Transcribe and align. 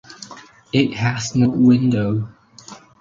It 0.73 0.93
has 0.95 1.35
no 1.35 1.47
window. 1.51 2.27